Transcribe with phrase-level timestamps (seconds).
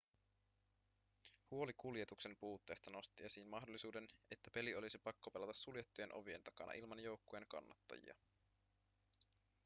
[1.51, 6.99] huoli kuljetuksen puutteesta nosti esiin mahdollisuuden että peli olisi pakko pelata suljettujen ovien takana ilman
[7.03, 8.15] joukkueen kannattajia